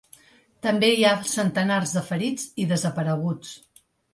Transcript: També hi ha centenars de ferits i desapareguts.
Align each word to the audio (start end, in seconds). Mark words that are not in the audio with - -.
També 0.67 0.89
hi 0.93 1.03
ha 1.09 1.11
centenars 1.33 1.93
de 1.99 2.05
ferits 2.09 2.49
i 2.65 2.69
desapareguts. 2.73 3.57